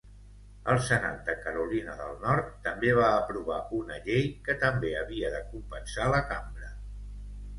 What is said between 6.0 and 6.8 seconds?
la Cambra.